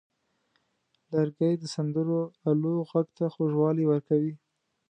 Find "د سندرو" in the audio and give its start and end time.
1.57-2.19